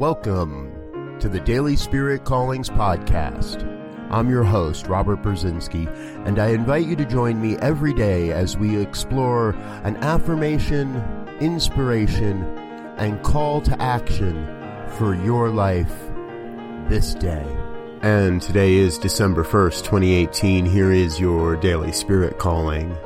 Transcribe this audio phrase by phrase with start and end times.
[0.00, 3.62] Welcome to the Daily Spirit Callings Podcast.
[4.10, 5.86] I'm your host, Robert Brzezinski,
[6.26, 9.50] and I invite you to join me every day as we explore
[9.84, 10.96] an affirmation,
[11.38, 12.42] inspiration,
[12.96, 14.46] and call to action
[14.88, 15.92] for your life
[16.88, 17.44] this day.
[18.00, 20.64] And today is December 1st, 2018.
[20.64, 22.96] Here is your Daily Spirit Calling.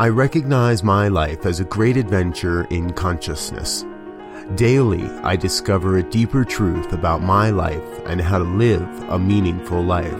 [0.00, 3.84] I recognize my life as a great adventure in consciousness.
[4.52, 9.82] Daily, I discover a deeper truth about my life and how to live a meaningful
[9.82, 10.12] life.